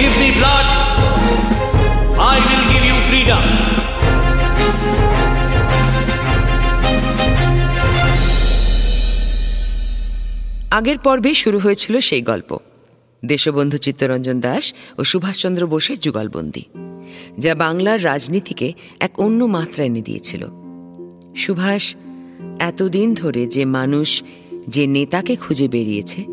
[0.00, 0.66] Give me blood,
[2.32, 3.44] I will give you freedom.
[10.70, 12.58] আগের পর্বে শুরু হয়েছিল সেই গল্প।
[13.24, 16.64] দেশবন্ধু চিত্তরঞ্জন দাস ও সুভাষচন্দ্র বোসের যুগলবন্দি
[17.38, 20.46] যা বাংলার রাজনীতিকে এক অন্য মাত্রা এনে দিয়েছিল।
[21.36, 21.94] সুভাষ
[22.58, 24.22] এতদিন ধরে যে মানুষ
[24.68, 26.24] যে নেতাকে খুঁজে বেরিয়েছে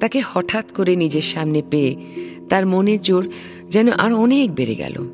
[0.00, 1.96] তাকে হঠাৎ করে নিজের সামনে পেয়ে
[2.48, 3.32] তার মনের জোর
[3.68, 5.10] যেন আর অনেক বেড়ে গেল।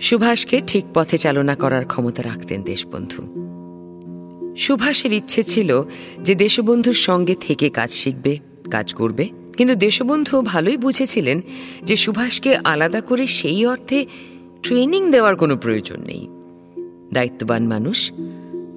[0.00, 3.50] সুভাষকে ঠিক পথে চালনা করার ক্ষমতা রাখতেন দেশবন্ধু।
[4.56, 5.82] সুভাষের ইচ্ছে ছিল
[6.24, 8.38] যে দেশবন্ধুর সঙ্গে থেকে কাজ শিখবে,
[8.70, 11.40] কাজ করবে। কিন্তু দেশবন্ধু ভালোই বুঝেছিলেন
[11.84, 14.06] যে সুভাষকে আলাদা করে সেই অর্থে
[14.62, 16.28] ট্রেনিং দেওয়ার কোনো প্রয়োজন নেই।
[17.12, 18.12] দায়িত্ববান মানুষ,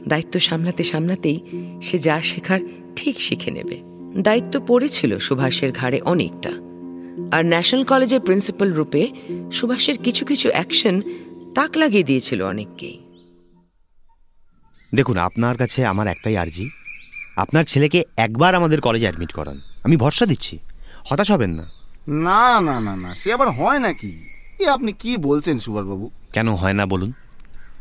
[0.07, 1.39] দায়িত্ব সামলাতে সামলাতেই
[1.81, 2.59] সে যা শেখার
[2.95, 3.81] ঠিক শিখে নেবে।
[4.17, 6.51] দায়িত্ব পড়েছিল সুভাষের ঘাড়ে অনেকটা।
[7.33, 9.11] আর ন্যাশনাল কলেজের প্রিন্সিপাল রূপে
[9.51, 11.01] সুভাষের কিছু কিছু অ্যাকশন
[11.55, 12.99] তাক লাগিয়ে দিয়েছিল অনেককেই।
[14.95, 16.69] দেখুন আপনার কাছে আমার একটাই আর্জি।
[17.35, 20.59] আপনার ছেলেকে একবার আমাদের কলেজে অ্যাডমিট করান। আমি ভরসা দিচ্ছি।
[21.09, 21.69] হতাশ হবেন না।
[22.07, 24.29] না না না না সে আবার হয় নাকি?
[24.59, 26.11] এ আপনি কি বলছেন সুভাষবাবু?
[26.33, 27.13] কেন হয় না বলুন।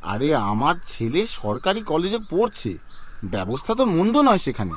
[0.03, 2.78] আরে আমার ছেলে সরকারি কলেজে পড়ছে।
[3.25, 4.72] ব্যবস্থা তো মন্দ নয় সেখানে।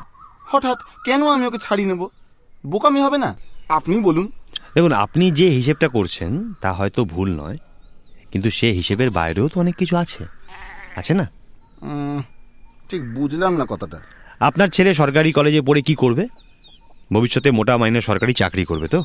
[0.48, 2.08] হঠাৎ কেন আমি ওকে ছাড়িয়ে নেব?
[2.66, 3.36] বোকামি হবে না?
[3.70, 4.32] আপনি বলুন।
[4.76, 7.58] দেখুন আপনি যে হিসেবটা করছেন তা হয়তো ভুল নয়
[8.32, 10.26] কিন্তু সে হিসেবের বাইরেও তো অনেক কিছু আছে।
[10.96, 11.30] আছে না?
[12.90, 14.00] ঠিক বুঝলাম না কথাটা।
[14.40, 16.28] আপনার ছেলে সরকারি কলেজে পড়ে কি করবে?
[17.14, 19.04] ভবিষ্যতে মোটা মাইনে সরকারি চাকরি করবে তো?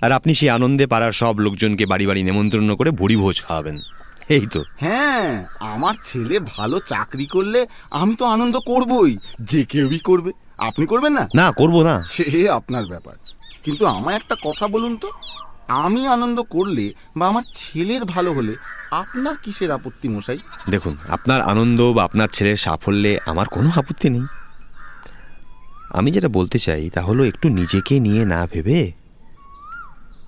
[0.00, 3.80] আর আপনি সেই আনন্দে পাড়ার সব লোকজনকে বাড়ি বাড়ি নেমন্ত্রণ করে ভুড়ি ভোজ খাওয়াবেন।
[4.28, 10.32] এই তো। হ্যাঁ আমার ছেলে ভালো চাকরি করলে আমি তো আনন্দ করবই যে কেউই করবে।
[10.58, 11.28] আপনি করবেন না?
[11.34, 13.14] না করব না। সে আপনার ব্যাপার।
[13.64, 15.08] কিন্তু আমায় একটা কথা বলুন তো।
[15.68, 18.54] আমি আনন্দ করলে বা আমার ছেলের ভালো হলে
[18.90, 20.38] আপনার কিসের আপত্তি মশাই?
[20.70, 24.24] দেখুন আপনার আনন্দ বা আপনার ছেলের সাফল্যে আমার কোনো আপত্তি নেই।
[25.90, 28.92] আমি যেটা বলতে চাই তা হলো একটু নিজেকে নিয়ে না ভেবে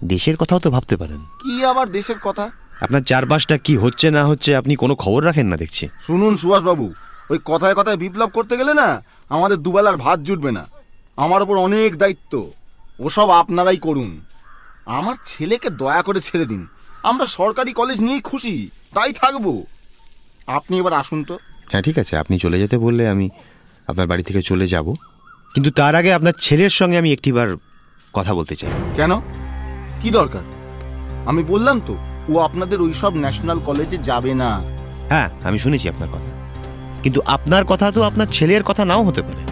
[0.05, 2.51] দেশের কথাও তো ভাবতে পারেন। কি আবার দেশের কথা?
[2.81, 6.95] আপনার চারপাশটা কি হচ্ছে না হচ্ছে আপনি কোনো খবর রাখেন না দেখছি। শুনুন সুভাষবাবু
[7.31, 10.67] ওই কথায় কথায় বিপ্লব করতে গেলে না আমাদের দুবেলার ভাত জুটবে না।
[11.17, 12.33] আমার ওপর অনেক দায়িত্ব।
[12.99, 14.21] ওসব আপনারাই করুন।
[14.87, 16.67] আমার ছেলেকে দয়া করে ছেড়ে দিন।
[17.03, 19.65] আমরা সরকারি কলেজ নিয়েই খুশি তাই থাকব।
[20.47, 21.39] আপনি এবার আসুন তো।
[21.71, 23.31] হ্যাঁ ঠিক আছে। আপনি চলে যেতে বললে আমি
[23.87, 24.95] আপনার বাড়ি থেকে চলে যাব।
[25.55, 27.57] কিন্তু তার আগে আপনার ছেলের সঙ্গে আমি একটিবার
[28.13, 29.21] কথা বলতে চাই। কেন?
[30.03, 30.43] কি দরকার?
[31.27, 31.97] আমি বললাম তো
[32.29, 34.63] ও আপনাদের ওই সব ন্যাশনাল কলেজে যাবে না।
[35.09, 36.59] হ্যাঁ আমি শুনেছি আপনার কথা।
[37.03, 39.43] কিন্তু আপনার কথা তো আপনার ছেলের কথা নাও হতে পারে।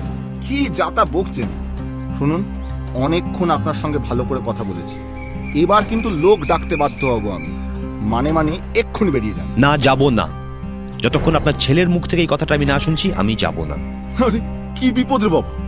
[0.41, 1.49] কি যাতা বকছেন?
[2.19, 2.64] শুনুন।
[2.95, 4.97] অনেকক্ষণ আপনার সঙ্গে ভালো করে কথা বলেছি।
[5.61, 7.55] এবার কিন্তু লোক ডাকতে বাধ্য হব আমি।
[8.03, 10.29] মানে মানে এক্ষুনি বেরিয়ে যান। না যাব না।
[10.99, 13.75] যতক্ষণ আপনার ছেলের মুখ থেকে এই কথাটা আমি না শুনছি আমি যাব না।
[14.25, 14.41] আরে
[14.77, 15.65] কি বিপদ রে বাবা।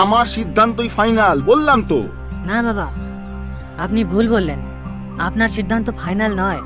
[0.00, 2.02] আমার সিদ্ধান্তই ফাইনাল বললাম তো।
[2.46, 2.84] না বাবা
[3.84, 4.58] আপনি ভুল বললেন।
[5.18, 6.60] আপনার সিদ্ধান্ত ফাইনাল নয়।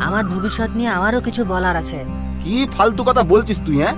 [0.00, 2.04] আমার ভবিষ্যৎ নিয়ে আমারও কিছু বলার আছে।
[2.40, 3.94] কি ফালতু কথা বলছিস তুই হ্যাঁ?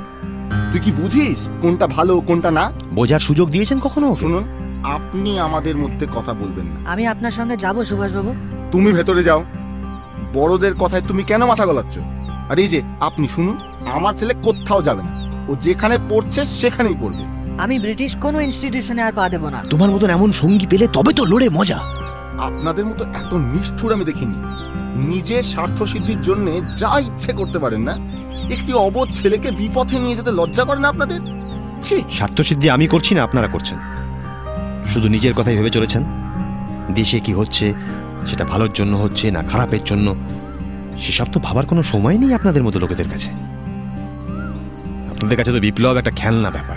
[0.73, 2.73] তুই কি বুঝিস কোনটা ভালো কোনটা না?
[2.95, 4.17] বোঝার সুযোগ দিয়েছেন কখনো?
[4.21, 8.35] শুনুন। আপনি আমাদের মধ্যে কথা বলবেন না। আমি আপনার সঙ্গে যাব সুভাষবাবু।
[8.73, 9.45] তুমি ভেতরে যাও।
[10.35, 11.99] বড়দের কথায় তুমি কেন মাথা গলাচ্ছ?
[12.51, 13.59] আর এই যে আপনি শুনুন
[13.93, 17.25] আমার ছেলে কোথাও যাবে না। ও যেখানে পড়ছে সেখানেই পড়বে।
[17.59, 21.25] আমি ব্রিটিশ কোনো ইনস্টিটিউশনে আর পা দেবো না। তোমার মতন এমন সঙ্গী পেলে তবে তো
[21.25, 21.79] লড়ে মজা।
[22.39, 24.35] আপনাদের মতো এত নিষ্ঠুর আমি দেখিনি।
[25.07, 27.93] নিজের স্বার্থ সিদ্ধির জন্য যা ইচ্ছে করতে পারেন না
[28.51, 31.21] একটি অবোধ ছেলেকে বিপথে নিয়ে যেতে লজ্জা করে না আপনাদের?
[31.83, 32.03] ছি!
[32.13, 33.79] স্বার্থসিদ্ধি আমি করছি না আপনারা করছেন।
[34.93, 36.05] শুধু নিজের কথাই ভেবে চলেছেন?
[36.95, 37.75] দেশে কি হচ্ছে,
[38.27, 40.15] সেটা ভালোর জন্য হচ্ছে না খারাপের জন্য?
[41.01, 43.31] সেসব তো ভাবার কোনো সময় নেই আপনাদের মতো লোকেদের কাছে।
[45.11, 46.77] আপনাদের কাছে তো বিপ্লব একটা খেলনা ব্যাপার।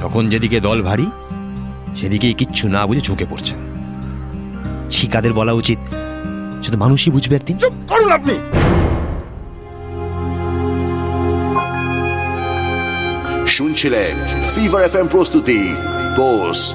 [0.00, 1.06] যখন যেদিকে দল ভারী,
[1.96, 3.58] সেদিকেই কিচ্ছু না বুঝে ঝুঁকে পড়ছেন।
[4.90, 5.78] শিকাদের বলা উচিত
[6.64, 8.38] শুধু মানুষই বুঝবে একদিন। চুপ করুন আপনি!
[13.46, 15.76] শুনছিলেন ফিভার এফ প্রস্তুতি
[16.16, 16.74] বোস